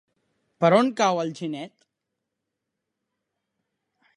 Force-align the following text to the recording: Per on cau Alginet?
Per 0.63 0.71
on 0.77 0.89
cau 1.01 1.21
Alginet? 1.23 1.85